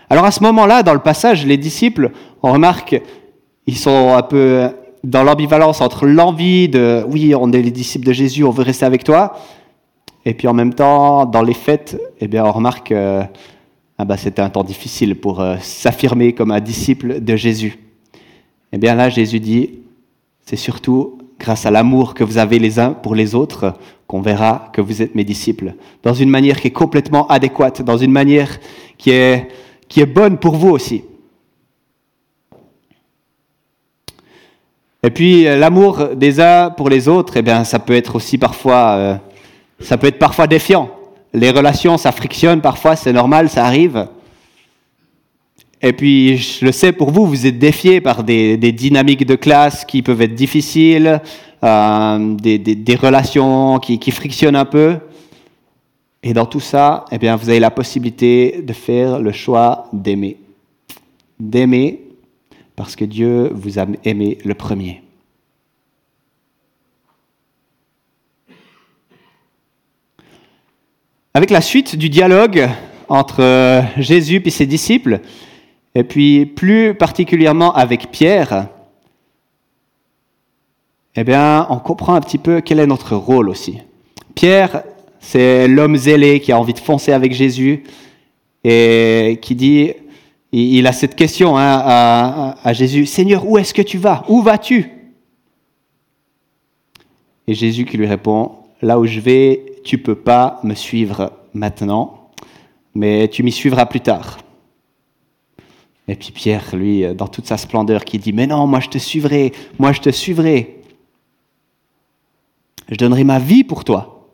Alors 0.10 0.26
à 0.26 0.32
ce 0.32 0.44
moment-là, 0.44 0.84
dans 0.84 0.94
le 0.94 1.00
passage, 1.00 1.46
les 1.46 1.58
disciples, 1.58 2.12
on 2.42 2.52
remarque, 2.52 3.02
ils 3.68 3.78
sont 3.78 4.14
un 4.14 4.22
peu 4.22 4.70
dans 5.04 5.24
l'ambivalence 5.24 5.82
entre 5.82 6.06
l'envie 6.06 6.70
de 6.70 7.04
oui, 7.08 7.34
on 7.36 7.52
est 7.52 7.62
les 7.62 7.72
disciples 7.72 8.06
de 8.06 8.14
Jésus, 8.14 8.44
on 8.44 8.52
veut 8.52 8.64
rester 8.64 8.86
avec 8.86 9.04
toi, 9.04 9.38
et 10.26 10.34
puis 10.34 10.48
en 10.48 10.54
même 10.54 10.74
temps, 10.74 11.26
dans 11.26 11.42
les 11.42 11.54
fêtes, 11.54 12.00
eh 12.20 12.28
bien, 12.28 12.46
on 12.46 12.52
remarque 12.52 12.90
que 12.90 13.22
ah 13.98 14.06
bah, 14.06 14.18
c'était 14.18 14.42
un 14.42 14.50
temps 14.50 14.64
difficile 14.64 15.16
pour 15.16 15.40
euh, 15.40 15.58
s'affirmer 15.62 16.34
comme 16.34 16.52
un 16.52 16.60
disciple 16.60 17.22
de 17.22 17.36
Jésus. 17.36 17.78
Eh 18.72 18.78
bien 18.78 18.96
là, 18.96 19.10
Jésus 19.10 19.40
dit, 19.40 19.80
c'est 20.46 20.56
surtout 20.56 21.20
grâce 21.44 21.66
à 21.66 21.72
l'amour 21.72 22.14
que 22.14 22.24
vous 22.24 22.38
avez 22.38 22.58
les 22.58 22.80
uns 22.80 22.92
pour 22.92 23.16
les 23.16 23.36
autres, 23.36 23.74
qu'on 24.08 24.22
verra 24.22 24.70
que 24.72 24.80
vous 24.80 25.02
êtes 25.02 25.14
mes 25.14 25.26
disciples, 25.26 25.74
dans 26.02 26.14
une 26.14 26.30
manière 26.30 26.62
qui 26.62 26.70
est 26.70 26.72
complètement 26.72 27.28
adéquate, 27.28 27.82
dans 27.82 27.98
une 27.98 28.14
manière 28.14 28.60
qui 28.98 29.12
est, 29.12 29.50
qui 29.90 30.00
est 30.00 30.06
bonne 30.06 30.38
pour 30.38 30.56
vous 30.56 30.70
aussi. 30.70 31.04
Et 35.06 35.10
puis 35.10 35.46
euh, 35.46 35.58
l'amour 35.58 36.16
des 36.16 36.40
uns 36.40 36.70
pour 36.70 36.88
les 36.88 37.10
autres, 37.10 37.36
eh 37.36 37.42
bien, 37.42 37.66
ça 37.66 37.78
peut 37.78 37.94
être 37.94 38.16
aussi 38.16 38.38
parfois, 38.38 38.92
euh, 38.92 39.16
ça 39.82 39.98
peut 39.98 40.08
être 40.08 40.20
parfois 40.20 40.48
défiant. 40.48 40.90
Les 41.34 41.52
relations, 41.52 41.98
ça 41.98 42.14
frictionne 42.14 42.62
parfois, 42.62 42.96
c'est 42.96 43.12
normal, 43.12 43.50
ça 43.50 43.66
arrive. 43.66 44.08
Et 45.86 45.92
puis, 45.92 46.38
je 46.38 46.64
le 46.66 46.72
sais 46.72 46.94
pour 46.94 47.12
vous, 47.12 47.26
vous 47.26 47.46
êtes 47.46 47.60
défiés 47.60 48.00
par 48.00 48.24
des, 48.24 48.56
dynamiques 48.72 49.26
de 49.26 49.36
classe 49.36 49.84
qui 49.84 50.02
peuvent 50.02 50.22
être 50.22 50.34
difficiles, 50.34 51.22
euh, 51.62 52.36
des, 52.36 52.96
relations 52.96 53.80
qui, 53.80 54.00
qui, 54.00 54.12
frictionnent 54.12 54.56
un 54.56 54.64
peu. 54.64 54.96
Et 56.24 56.34
dans 56.34 56.46
tout 56.46 56.62
ça, 56.62 57.04
eh 57.12 57.18
bien, 57.18 57.36
vous 57.36 57.50
avez 57.50 57.60
la 57.60 57.70
possibilité 57.70 58.62
de 58.64 58.72
faire 58.72 59.20
le 59.20 59.34
choix 59.34 59.90
d'aimer. 59.92 60.38
D'aimer 61.38 62.00
parce 62.78 62.96
que 62.96 63.04
Dieu 63.04 63.52
vous 63.54 63.78
a 63.78 63.86
aimé 64.06 64.38
le 64.46 64.54
premier. 64.54 65.02
Avec 71.34 71.50
la 71.50 71.60
suite 71.60 71.98
du 71.98 72.08
dialogue 72.08 72.70
entre 73.10 73.42
euh, 73.42 73.82
Jésus 73.98 74.42
et 74.46 74.50
ses 74.50 74.66
disciples, 74.66 75.20
et 75.96 76.04
puis 76.04 76.46
plus 76.46 76.96
particulièrement 76.96 77.74
avec 77.74 78.12
Pierre, 78.12 78.68
eh 81.16 81.24
bien, 81.24 81.68
on 81.70 81.78
comprend 81.78 82.16
un 82.16 82.22
petit 82.22 82.40
peu 82.40 82.62
quel 82.62 82.80
est 82.80 82.88
notre 82.88 83.16
rôle 83.16 83.50
aussi. 83.50 83.80
Pierre, 84.34 84.84
c'est 85.20 85.68
l'homme 85.68 85.96
zélé 85.96 86.40
qui 86.40 86.52
a 86.52 86.60
envie 86.60 86.74
de 86.74 86.80
foncer 86.80 87.12
avec 87.12 87.34
Jésus 87.34 87.84
et 88.64 89.40
qui 89.42 89.56
dit, 89.56 89.94
il 90.52 90.86
a 90.88 90.92
cette 90.92 91.16
question 91.16 91.58
hein, 91.58 92.56
à, 92.64 92.74
Jésus, 92.74 93.06
Seigneur, 93.06 93.48
où 93.48 93.58
est-ce 93.58 93.74
que 93.74 93.82
tu 93.82 93.98
vas? 93.98 94.24
Où 94.28 94.42
vas-tu 94.42 94.90
Et 97.48 97.54
Jésus 97.54 97.86
qui 97.86 97.98
lui 97.98 98.08
répond, 98.08 98.52
là 98.82 99.00
où 99.00 99.06
je 99.06 99.20
vais, 99.20 99.66
tu 99.84 99.98
peux 99.98 100.16
pas 100.16 100.60
me 100.64 100.76
suivre 100.76 101.32
maintenant, 101.54 102.30
mais 102.96 103.28
tu 103.28 103.44
m'y 103.44 103.52
suivras 103.52 103.86
plus 103.86 104.02
tard. 104.02 104.43
Et 106.08 106.16
puis 106.16 106.32
Pierre, 106.32 106.76
lui, 106.76 107.06
dans 107.16 107.28
toute 107.28 107.46
sa 107.46 107.58
splendeur, 107.58 108.04
qui 108.04 108.20
dit, 108.20 108.34
mais 108.34 108.48
non, 108.48 108.68
moi 108.68 108.80
je 108.80 108.90
te 108.90 108.98
suivrai, 108.98 109.54
moi 109.80 109.94
je 109.94 110.02
te 110.02 110.10
suivrai. 110.10 110.82
Je 112.90 112.96
donnerai 112.96 113.24
ma 113.24 113.40
vie 113.40 113.64
pour 113.64 113.84
toi. 113.84 114.30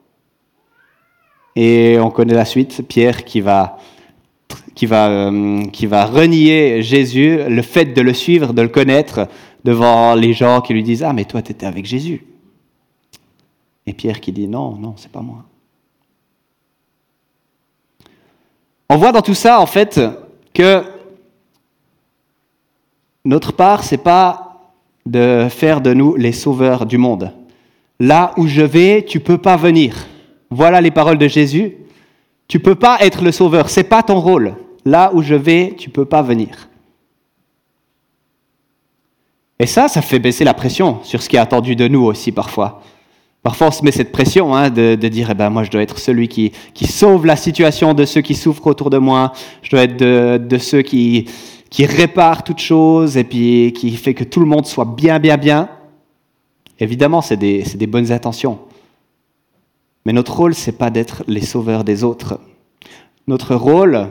Et 1.56 1.98
on 2.00 2.10
connaît 2.10 2.34
la 2.34 2.46
suite, 2.46 2.88
Pierre 2.88 3.24
qui 3.24 3.42
va 3.42 3.78
qui 4.80 4.86
va, 4.86 5.10
euh, 5.10 5.66
qui 5.66 5.88
va 5.88 6.06
renier 6.06 6.82
Jésus, 6.82 7.38
le 7.50 7.62
fait 7.62 7.88
de 7.88 8.02
le 8.02 8.14
suivre, 8.14 8.54
de 8.54 8.62
le 8.62 8.70
connaître, 8.70 9.28
devant 9.66 10.16
les 10.16 10.32
gens 10.34 10.62
qui 10.62 10.74
lui 10.74 10.84
disent 10.84 11.04
Ah, 11.04 11.12
mais 11.12 11.26
toi, 11.26 11.42
tu 11.42 11.52
étais 11.52 11.66
avec 11.66 11.86
Jésus. 11.86 12.26
Et 13.86 13.94
Pierre 13.94 14.22
qui 14.22 14.32
dit 14.32 14.48
Non, 14.48 14.76
non, 14.76 14.94
c'est 14.96 15.12
pas 15.12 15.22
moi. 15.22 15.44
On 18.90 18.96
voit 18.96 19.12
dans 19.12 19.22
tout 19.22 19.34
ça, 19.34 19.60
en 19.60 19.66
fait, 19.66 20.00
que 20.54 20.84
notre 23.26 23.52
part, 23.52 23.84
c'est 23.84 23.98
pas 23.98 24.50
de 25.06 25.48
faire 25.50 25.82
de 25.82 25.94
nous 25.94 26.16
les 26.16 26.32
sauveurs 26.32 26.86
du 26.86 26.98
monde. 26.98 27.34
Là 28.00 28.34
où 28.38 28.48
je 28.48 28.62
vais, 28.62 29.04
tu 29.06 29.20
peux 29.20 29.38
pas 29.38 29.58
venir. 29.58 29.96
Voilà 30.50 30.82
les 30.82 30.92
paroles 30.92 31.18
de 31.18 31.28
Jésus. 31.28 31.76
Tu 32.48 32.60
peux 32.60 32.76
pas 32.76 32.98
être 33.02 33.24
le 33.24 33.32
sauveur, 33.32 33.70
c'est 33.70 33.84
pas 33.84 34.04
ton 34.04 34.20
rôle. 34.20 34.56
Là 34.86 35.12
où 35.14 35.22
je 35.22 35.36
vais, 35.36 35.76
tu 35.78 35.90
peux 35.90 36.06
pas 36.06 36.22
venir. 36.22 36.70
Et 39.60 39.68
ça, 39.68 39.90
ça 39.90 40.02
fait 40.02 40.20
baisser 40.20 40.46
la 40.46 40.54
pression 40.54 41.00
sur 41.04 41.22
ce 41.22 41.28
qui 41.28 41.36
est 41.36 41.40
attendu 41.40 41.76
de 41.76 41.88
nous 41.88 42.04
aussi 42.04 42.32
parfois. 42.32 42.82
Parfois, 43.44 43.68
on 43.68 43.72
se 43.72 43.84
met 43.84 43.92
cette 43.92 44.12
pression 44.12 44.56
hein, 44.56 44.70
de, 44.70 44.96
dire, 44.96 45.30
eh 45.32 45.34
ben, 45.34 45.50
moi, 45.50 45.64
je 45.64 45.72
dois 45.72 45.82
être 45.82 46.00
celui 46.00 46.28
qui, 46.28 46.52
sauve 46.86 47.26
la 47.26 47.36
situation 47.36 47.94
de 47.94 48.06
ceux 48.06 48.22
qui 48.22 48.36
souffrent 48.36 48.68
autour 48.68 48.90
de 48.90 48.98
moi. 48.98 49.34
Je 49.62 49.70
dois 49.72 49.84
être 49.84 49.98
de 49.98 50.58
ceux 50.58 50.82
qui, 50.82 51.26
qui 51.70 51.86
réparent 51.86 52.44
toutes 52.44 52.60
choses 52.60 53.18
et 53.18 53.24
puis 53.24 53.74
qui 53.74 53.96
fait 53.96 54.14
que 54.14 54.24
tout 54.24 54.40
le 54.40 54.46
monde 54.46 54.66
soit 54.66 54.86
bien, 54.86 55.20
bien, 55.20 55.38
bien. 55.38 55.70
Évidemment, 56.80 57.22
c'est 57.22 57.38
des, 57.38 57.64
des 57.64 57.88
bonnes 57.88 58.12
intentions. 58.12 58.60
Mais 60.06 60.14
notre 60.14 60.36
rôle, 60.36 60.56
c'est 60.56 60.78
pas 60.78 60.90
d'être 60.90 61.24
les 61.28 61.42
sauveurs 61.42 61.84
des 61.84 62.04
autres. 62.04 62.40
Notre 63.28 63.56
rôle, 63.56 64.10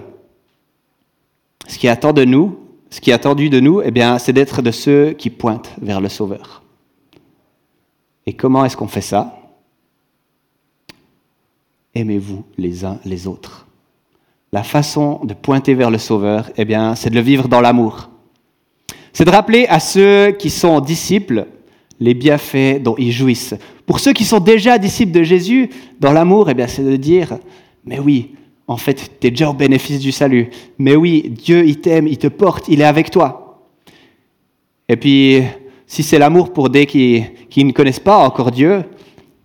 ce 1.67 1.79
qui 1.79 1.87
est 1.87 1.91
attendu 1.91 2.21
de 2.21 2.31
nous, 2.31 2.59
ce 2.91 3.00
qui 3.00 3.11
est 3.11 3.15
attendu 3.15 3.50
de 3.50 3.61
nous, 3.61 3.83
eh 3.83 3.91
bien, 3.91 4.19
c'est 4.19 4.33
d'être 4.33 4.62
de 4.62 4.71
ceux 4.71 5.12
qui 5.12 5.31
pointent 5.31 5.75
vers 5.81 6.00
le 6.00 6.09
Sauveur. 6.09 6.62
Et 8.27 8.33
comment 8.35 8.65
est-ce 8.65 8.77
qu'on 8.77 8.88
fait 8.88 9.00
ça? 9.00 9.38
Aimez-vous 11.95 12.45
les 12.57 12.85
uns 12.85 12.99
les 13.05 13.27
autres. 13.27 13.68
La 14.52 14.62
façon 14.62 15.21
de 15.25 15.35
pointer 15.35 15.75
vers 15.75 15.90
le 15.90 15.99
Sauveur, 15.99 16.50
eh 16.57 16.64
bien, 16.64 16.95
c'est 16.95 17.11
de 17.11 17.14
le 17.14 17.21
vivre 17.21 17.49
dans 17.49 17.61
l'amour. 17.61 18.11
C'est 19.12 19.25
de 19.25 19.31
rappeler 19.31 19.67
à 19.69 19.81
ceux 19.81 20.31
qui 20.33 20.49
sont 20.49 20.81
disciples 20.81 21.47
les 22.00 22.14
bienfaits 22.14 22.83
dont 22.83 22.95
ils 22.99 23.12
jouissent. 23.12 23.55
Pour 23.85 24.00
ceux 24.00 24.12
qui 24.12 24.25
sont 24.25 24.40
déjà 24.40 24.78
disciples 24.78 25.12
de 25.12 25.23
Jésus, 25.23 25.71
dans 26.00 26.12
l'amour, 26.12 26.49
eh 26.49 26.55
bien, 26.55 26.67
c'est 26.67 26.85
de 26.85 26.97
dire, 26.97 27.38
mais 27.85 27.99
oui, 27.99 28.35
en 28.67 28.76
fait, 28.76 29.19
tu 29.21 29.26
es 29.26 29.31
déjà 29.31 29.50
au 29.50 29.55
bénéfice 29.55 29.99
du 29.99 30.12
salut. 30.12 30.50
Mais 30.78 30.95
oui, 30.95 31.31
Dieu, 31.31 31.67
il 31.67 31.81
t'aime, 31.81 32.07
il 32.07 32.19
te 32.19 32.28
porte, 32.28 32.69
il 32.69 32.81
est 32.81 32.85
avec 32.85 33.11
toi. 33.11 33.64
Et 34.88 34.97
puis, 34.97 35.43
si 35.87 36.02
c'est 36.02 36.19
l'amour 36.19 36.52
pour 36.52 36.69
des 36.69 36.87
qui, 36.87 37.25
qui, 37.50 37.64
ne 37.64 37.73
connaissent 37.73 37.99
pas 37.99 38.19
encore 38.19 38.50
Dieu, 38.50 38.85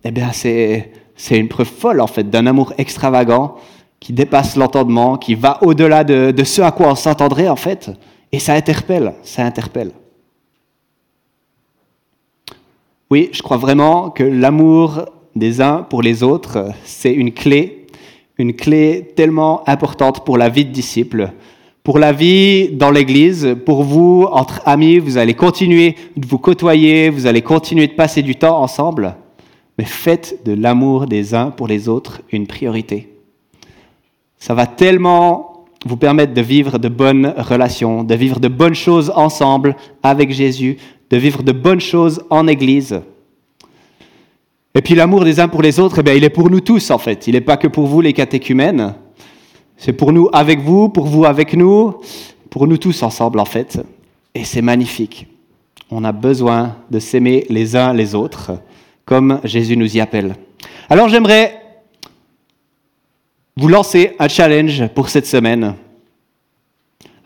eh 0.04 0.10
bien, 0.10 0.30
c'est, 0.32 0.92
une 1.30 1.48
preuve 1.48 1.68
folle, 1.68 2.00
en 2.00 2.06
fait, 2.06 2.28
d'un 2.28 2.46
amour 2.46 2.74
extravagant 2.78 3.56
qui 4.04 4.12
dépasse 4.12 4.54
l'entendement, 4.56 5.16
qui 5.16 5.34
va 5.34 5.58
au-delà 5.62 6.04
de, 6.04 6.44
ce 6.44 6.60
à 6.60 6.72
quoi 6.72 6.88
on 6.88 6.94
s'attendrait, 6.94 7.48
en 7.48 7.56
fait. 7.56 7.90
Et 8.30 8.38
ça 8.38 8.52
interpelle, 8.52 9.14
ça 9.22 9.42
interpelle. 9.44 9.92
Oui, 13.10 13.30
je 13.32 13.40
crois 13.40 13.56
vraiment 13.56 14.10
que 14.10 14.22
l'amour 14.22 15.06
des 15.34 15.62
uns 15.62 15.86
pour 15.88 16.02
les 16.02 16.22
autres, 16.22 16.70
c'est 16.84 17.14
une 17.14 17.32
clé 17.32 17.84
une 18.36 18.52
clé 18.52 19.12
tellement 19.14 19.66
importante 19.68 20.24
pour 20.24 20.36
la 20.36 20.48
vie 20.48 20.64
de 20.64 20.72
disciple, 20.72 21.30
pour 21.84 22.00
la 22.00 22.12
vie 22.12 22.68
dans 22.68 22.90
l'Église, 22.90 23.56
pour 23.64 23.84
vous, 23.84 24.26
entre 24.28 24.60
amis, 24.66 24.98
vous 24.98 25.18
allez 25.18 25.34
continuer 25.34 25.94
de 26.16 26.26
vous 26.26 26.38
côtoyer, 26.38 27.10
vous 27.10 27.26
allez 27.26 27.42
continuer 27.42 27.86
de 27.86 27.92
passer 27.92 28.22
du 28.22 28.34
temps 28.34 28.60
ensemble, 28.60 29.14
mais 29.78 29.84
faites 29.84 30.40
de 30.44 30.52
l'amour 30.52 31.06
des 31.06 31.32
uns 31.32 31.52
pour 31.52 31.68
les 31.68 31.88
autres 31.88 32.22
une 32.32 32.48
priorité. 32.48 33.13
Ça 34.44 34.52
va 34.52 34.66
tellement 34.66 35.64
vous 35.86 35.96
permettre 35.96 36.34
de 36.34 36.42
vivre 36.42 36.78
de 36.78 36.90
bonnes 36.90 37.32
relations, 37.38 38.04
de 38.04 38.14
vivre 38.14 38.40
de 38.40 38.48
bonnes 38.48 38.74
choses 38.74 39.10
ensemble 39.16 39.74
avec 40.02 40.34
Jésus, 40.34 40.76
de 41.08 41.16
vivre 41.16 41.42
de 41.42 41.52
bonnes 41.52 41.80
choses 41.80 42.22
en 42.28 42.46
Église. 42.46 43.00
Et 44.74 44.82
puis 44.82 44.94
l'amour 44.94 45.24
des 45.24 45.40
uns 45.40 45.48
pour 45.48 45.62
les 45.62 45.80
autres, 45.80 46.00
eh 46.00 46.02
bien, 46.02 46.12
il 46.12 46.24
est 46.24 46.28
pour 46.28 46.50
nous 46.50 46.60
tous 46.60 46.90
en 46.90 46.98
fait. 46.98 47.26
Il 47.26 47.32
n'est 47.32 47.40
pas 47.40 47.56
que 47.56 47.68
pour 47.68 47.86
vous 47.86 48.02
les 48.02 48.12
catéchumènes. 48.12 48.94
C'est 49.78 49.94
pour 49.94 50.12
nous 50.12 50.28
avec 50.30 50.60
vous, 50.60 50.90
pour 50.90 51.06
vous 51.06 51.24
avec 51.24 51.54
nous, 51.54 51.94
pour 52.50 52.66
nous 52.66 52.76
tous 52.76 53.02
ensemble 53.02 53.40
en 53.40 53.46
fait. 53.46 53.82
Et 54.34 54.44
c'est 54.44 54.60
magnifique. 54.60 55.26
On 55.90 56.04
a 56.04 56.12
besoin 56.12 56.76
de 56.90 56.98
s'aimer 56.98 57.46
les 57.48 57.76
uns 57.76 57.94
les 57.94 58.14
autres, 58.14 58.52
comme 59.06 59.40
Jésus 59.42 59.78
nous 59.78 59.96
y 59.96 60.00
appelle. 60.00 60.36
Alors 60.90 61.08
j'aimerais 61.08 61.63
vous 63.56 63.68
lancer 63.68 64.14
un 64.18 64.28
challenge 64.28 64.88
pour 64.88 65.08
cette 65.08 65.26
semaine. 65.26 65.74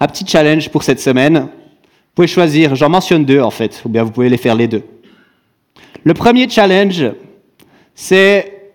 Un 0.01 0.07
petit 0.07 0.27
challenge 0.27 0.69
pour 0.69 0.83
cette 0.83 1.01
semaine. 1.01 1.39
Vous 1.39 2.15
pouvez 2.15 2.29
choisir, 2.29 2.75
j'en 2.75 2.89
mentionne 2.89 3.25
deux 3.25 3.41
en 3.41 3.51
fait, 3.51 3.83
ou 3.85 3.89
bien 3.89 4.03
vous 4.03 4.11
pouvez 4.11 4.29
les 4.29 4.37
faire 4.37 4.55
les 4.55 4.69
deux. 4.69 4.83
Le 6.05 6.15
premier 6.15 6.49
challenge, 6.49 7.05
c'est 7.95 8.73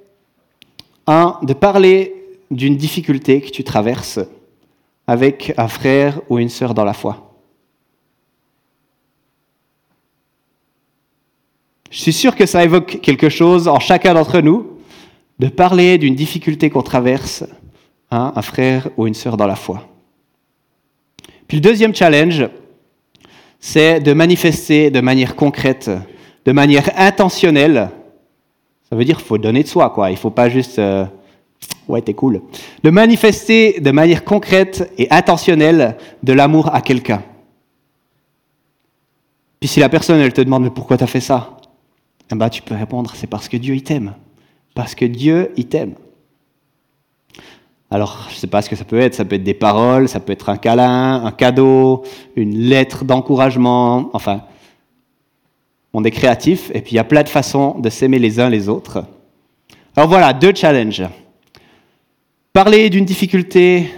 un, 1.07 1.38
de 1.43 1.53
parler 1.53 2.13
d'une 2.51 2.77
difficulté 2.77 3.41
que 3.41 3.50
tu 3.50 3.63
traverses 3.63 4.19
avec 5.07 5.53
un 5.57 5.67
frère 5.67 6.22
ou 6.29 6.39
une 6.39 6.50
sœur 6.50 6.74
dans 6.74 6.86
la 6.86 6.93
foi. 6.93 7.33
Je 11.89 12.00
suis 12.00 12.13
sûr 12.13 12.36
que 12.36 12.45
ça 12.45 12.63
évoque 12.63 13.00
quelque 13.01 13.29
chose 13.29 13.67
en 13.67 13.79
chacun 13.79 14.15
d'entre 14.15 14.39
nous, 14.39 14.73
de 15.43 15.50
parler 15.50 15.97
d'une 15.97 16.15
difficulté 16.15 16.69
qu'on 16.69 16.83
traverse, 16.83 17.43
hein, 18.12 18.31
un 18.33 18.41
frère 18.41 18.88
ou 18.95 19.07
une 19.07 19.13
sœur 19.13 19.35
dans 19.35 19.45
la 19.45 19.57
foi. 19.57 19.89
Puis 21.50 21.57
le 21.57 21.62
deuxième 21.62 21.93
challenge, 21.93 22.47
c'est 23.59 24.00
de 24.00 24.13
manifester 24.13 24.89
de 24.89 25.01
manière 25.01 25.35
concrète, 25.35 25.91
de 26.45 26.51
manière 26.53 26.89
intentionnelle, 26.97 27.89
ça 28.89 28.95
veut 28.95 29.03
dire 29.03 29.17
qu'il 29.17 29.25
faut 29.25 29.38
donner 29.38 29.63
de 29.63 29.67
soi, 29.67 29.89
quoi. 29.89 30.12
Il 30.12 30.13
ne 30.13 30.17
faut 30.17 30.29
pas 30.29 30.47
juste 30.47 30.79
euh, 30.79 31.03
ouais, 31.89 32.01
t'es 32.01 32.13
cool. 32.13 32.41
De 32.81 32.89
manifester 32.89 33.81
de 33.81 33.91
manière 33.91 34.23
concrète 34.23 34.93
et 34.97 35.12
intentionnelle 35.12 35.97
de 36.23 36.31
l'amour 36.31 36.73
à 36.73 36.79
quelqu'un. 36.79 37.21
Puis 39.59 39.67
si 39.67 39.81
la 39.81 39.89
personne, 39.89 40.21
elle 40.21 40.31
te 40.31 40.39
demande, 40.39 40.63
mais 40.63 40.69
pourquoi 40.69 40.97
tu 40.97 41.03
as 41.03 41.07
fait 41.07 41.19
ça? 41.19 41.57
Eh 42.31 42.35
ben, 42.35 42.47
Tu 42.47 42.62
peux 42.62 42.75
répondre, 42.75 43.12
c'est 43.13 43.27
parce 43.27 43.50
que 43.50 43.57
Dieu, 43.57 43.75
il 43.75 43.83
t'aime. 43.83 44.13
Parce 44.75 44.96
que 44.96 45.06
Dieu, 45.06 45.51
il 45.56 45.68
t'aime. 45.68 45.96
Alors, 47.92 48.25
je 48.30 48.36
ne 48.36 48.39
sais 48.39 48.48
pas 48.48 48.63
ce 48.63 48.70
que 48.70 48.75
ça 48.75 48.86
peut 48.86 49.00
être. 49.00 49.13
Ça 49.13 49.24
peut 49.24 49.36
être 49.36 49.44
des 49.44 49.53
paroles, 49.53 50.10
ça 50.10 50.20
peut 50.20 50.34
être 50.34 50.50
un 50.50 50.58
câlin, 50.58 51.24
un 51.24 51.32
cadeau, 51.32 52.03
une 52.36 52.58
lettre 52.58 53.06
d'encouragement. 53.06 54.10
Enfin, 54.13 54.42
on 55.94 56.03
est 56.03 56.12
créatif 56.12 56.72
et 56.74 56.82
puis 56.82 56.94
il 56.94 56.96
y 56.96 57.00
a 57.00 57.03
plein 57.03 57.22
de 57.22 57.30
façons 57.30 57.77
de 57.80 57.89
s'aimer 57.89 58.18
les 58.18 58.39
uns 58.39 58.50
les 58.50 58.68
autres. 58.68 59.03
Alors 59.96 60.10
voilà, 60.10 60.34
deux 60.34 60.56
challenges. 60.56 61.03
Parler 62.51 62.89
d'une 62.89 63.06
difficulté 63.06 63.92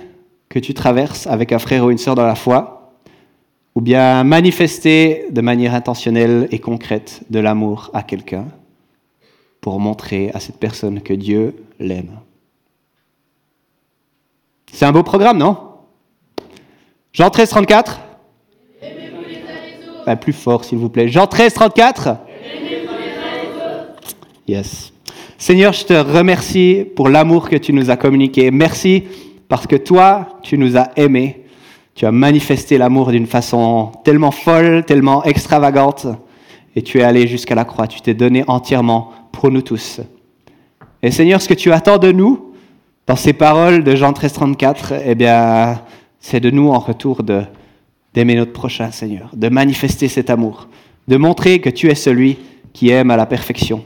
que 0.49 0.59
tu 0.59 0.73
traverses 0.73 1.25
avec 1.25 1.53
un 1.53 1.59
frère 1.59 1.85
ou 1.85 1.91
une 1.91 1.97
sœur 1.97 2.15
dans 2.15 2.25
la 2.25 2.35
foi, 2.35 2.93
ou 3.75 3.81
bien 3.81 4.25
manifester 4.25 5.25
de 5.31 5.41
manière 5.41 5.73
intentionnelle 5.73 6.49
et 6.51 6.59
concrète 6.59 7.21
de 7.29 7.39
l'amour 7.39 7.91
à 7.93 8.03
quelqu'un 8.03 8.45
pour 9.65 9.79
montrer 9.79 10.29
à 10.35 10.39
cette 10.39 10.59
personne 10.59 11.01
que 11.01 11.11
Dieu 11.11 11.55
l'aime. 11.79 12.19
C'est 14.71 14.85
un 14.85 14.91
beau 14.91 15.01
programme, 15.01 15.39
non? 15.39 15.57
Jean 17.11 17.31
13, 17.31 17.49
34 17.49 17.99
bah, 20.05 20.15
Plus 20.17 20.33
fort, 20.33 20.63
s'il 20.65 20.77
vous 20.77 20.89
plaît. 20.89 21.07
Jean 21.07 21.25
13, 21.25 21.55
34 21.55 22.17
Yes. 24.47 24.93
Seigneur, 25.39 25.73
je 25.73 25.85
te 25.85 25.93
remercie 25.93 26.85
pour 26.95 27.09
l'amour 27.09 27.49
que 27.49 27.55
tu 27.55 27.73
nous 27.73 27.89
as 27.89 27.97
communiqué. 27.97 28.51
Merci 28.51 29.05
parce 29.47 29.65
que 29.65 29.77
toi, 29.77 30.37
tu 30.43 30.59
nous 30.59 30.77
as 30.77 30.91
aimés. 30.95 31.43
Tu 31.95 32.05
as 32.05 32.11
manifesté 32.11 32.77
l'amour 32.77 33.09
d'une 33.09 33.25
façon 33.25 33.93
tellement 34.03 34.29
folle, 34.29 34.85
tellement 34.85 35.23
extravagante. 35.23 36.05
Et 36.75 36.83
tu 36.83 36.99
es 36.99 37.03
allé 37.03 37.25
jusqu'à 37.25 37.55
la 37.55 37.65
croix. 37.65 37.87
Tu 37.87 38.01
t'es 38.01 38.13
donné 38.13 38.43
entièrement 38.45 39.11
pour 39.35 39.51
nous 39.51 39.61
tous. 39.61 39.99
Et 41.03 41.11
Seigneur, 41.11 41.41
ce 41.41 41.49
que 41.49 41.53
tu 41.53 41.71
attends 41.71 41.97
de 41.97 42.11
nous, 42.11 42.53
dans 43.05 43.17
ces 43.17 43.33
paroles 43.33 43.83
de 43.83 43.95
Jean 43.95 44.13
13, 44.13 44.33
34, 44.33 44.93
eh 45.05 45.13
bien, 45.13 45.81
c'est 46.19 46.39
de 46.39 46.49
nous 46.49 46.69
en 46.69 46.79
retour 46.79 47.21
de, 47.21 47.43
d'aimer 48.13 48.35
notre 48.35 48.53
prochain, 48.53 48.91
Seigneur, 48.91 49.29
de 49.35 49.49
manifester 49.49 50.07
cet 50.07 50.29
amour, 50.29 50.67
de 51.07 51.17
montrer 51.17 51.59
que 51.59 51.69
tu 51.69 51.89
es 51.89 51.95
celui 51.95 52.37
qui 52.73 52.89
aime 52.89 53.11
à 53.11 53.17
la 53.17 53.25
perfection. 53.25 53.83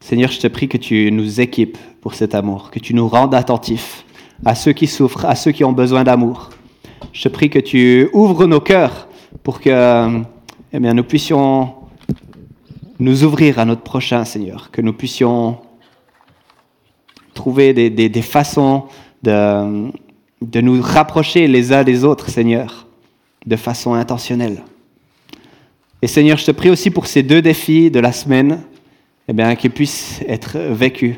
Seigneur, 0.00 0.30
je 0.30 0.40
te 0.40 0.46
prie 0.46 0.68
que 0.68 0.78
tu 0.78 1.10
nous 1.12 1.40
équipes 1.40 1.78
pour 2.00 2.14
cet 2.14 2.34
amour, 2.34 2.70
que 2.70 2.78
tu 2.78 2.94
nous 2.94 3.08
rendes 3.08 3.34
attentifs 3.34 4.04
à 4.44 4.54
ceux 4.54 4.72
qui 4.72 4.86
souffrent, 4.86 5.26
à 5.26 5.34
ceux 5.34 5.52
qui 5.52 5.64
ont 5.64 5.72
besoin 5.72 6.04
d'amour. 6.04 6.50
Je 7.12 7.22
te 7.24 7.28
prie 7.28 7.50
que 7.50 7.58
tu 7.58 8.08
ouvres 8.12 8.46
nos 8.46 8.60
cœurs 8.60 9.08
pour 9.42 9.60
que 9.60 10.22
eh 10.72 10.80
bien, 10.80 10.94
nous 10.94 11.04
puissions 11.04 11.81
nous 13.02 13.24
ouvrir 13.24 13.58
à 13.58 13.64
notre 13.64 13.82
prochain, 13.82 14.24
Seigneur, 14.24 14.70
que 14.70 14.80
nous 14.80 14.92
puissions 14.92 15.58
trouver 17.34 17.72
des, 17.72 18.22
façons 18.22 18.84
de, 19.22 19.90
de 20.40 20.60
nous 20.60 20.80
rapprocher 20.80 21.48
les 21.48 21.72
uns 21.72 21.82
des 21.82 22.04
autres, 22.04 22.28
Seigneur, 22.28 22.86
de 23.44 23.56
façon 23.56 23.94
intentionnelle. 23.94 24.62
Et 26.00 26.06
Seigneur, 26.06 26.38
je 26.38 26.44
te 26.44 26.50
prie 26.52 26.70
aussi 26.70 26.90
pour 26.90 27.06
ces 27.06 27.24
deux 27.24 27.42
défis 27.42 27.90
de 27.90 27.98
la 27.98 28.12
semaine, 28.12 28.60
eh 29.26 29.32
bien, 29.32 29.56
qu'ils 29.56 29.72
puissent 29.72 30.20
être 30.28 30.58
vécus, 30.58 31.16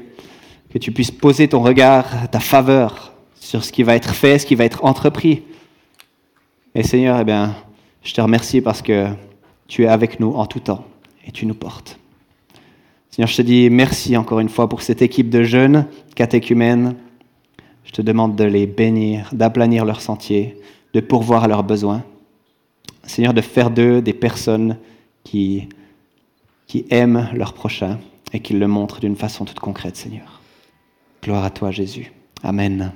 que 0.73 0.79
tu 0.79 0.91
puisses 0.91 1.11
poser 1.11 1.49
ton 1.49 1.61
regard, 1.61 2.31
ta 2.31 2.41
faveur 2.41 3.13
sur 3.39 3.63
ce 3.63 3.71
qui 3.71 3.83
va 3.83 3.95
être 3.95 4.15
fait, 4.15 4.39
ce 4.39 4.47
qui 4.47 4.55
va 4.55 4.65
être 4.65 4.85
entrepris. 4.85 5.43
Et 6.75 6.83
Seigneur, 6.83 7.21
eh 7.21 7.25
bien, 7.25 7.55
je 8.03 8.15
te 8.15 8.23
remercie 8.23 8.63
parce 8.63 8.81
que 8.81 9.09
tu 9.69 9.85
es 9.85 9.87
avec 9.87 10.19
nous 10.19 10.33
en 10.33 10.47
tout 10.47 10.61
temps 10.61 10.87
et 11.27 11.33
tu 11.33 11.47
nous 11.47 11.55
portes. 11.55 11.99
Seigneur, 13.11 13.29
je 13.29 13.37
te 13.37 13.43
dis 13.43 13.71
merci 13.71 14.17
encore 14.17 14.41
une 14.41 14.49
fois 14.49 14.69
pour 14.69 14.83
cette 14.83 15.03
équipe 15.03 15.31
de 15.31 15.43
jeunes 15.43 15.87
catéchumènes 16.17 16.97
je 17.85 17.93
te 17.93 18.03
demande 18.03 18.35
de 18.35 18.45
les 18.45 18.67
bénir, 18.67 19.29
d'aplanir 19.33 19.85
leur 19.85 20.01
sentier, 20.01 20.59
de 20.95 21.01
pourvoir 21.01 21.45
à 21.45 21.49
leurs 21.49 21.63
besoins. 21.63 22.03
Seigneur, 23.05 23.35
de 23.35 23.41
faire 23.41 23.71
d'eux 23.71 24.01
des 24.01 24.15
personnes 24.15 24.79
qui, 25.23 25.69
qui 26.67 26.87
aiment 26.91 27.29
leur 27.35 27.53
prochain 27.53 27.99
et 28.33 28.41
qui 28.41 28.55
le 28.55 28.67
montrent 28.67 29.01
d'une 29.01 29.17
façon 29.17 29.45
toute 29.45 29.61
concrète, 29.61 29.97
Seigneur. 29.97 30.41
Gloire 31.23 31.45
à 31.45 31.51
toi, 31.51 31.71
Jésus. 31.71 32.13
Amen. 32.43 32.93